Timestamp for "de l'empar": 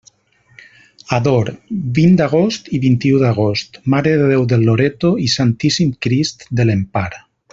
6.61-7.09